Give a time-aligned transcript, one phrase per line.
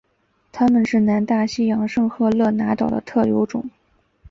[0.51, 3.69] 它们是南大西洋圣赫勒拿岛的特有种。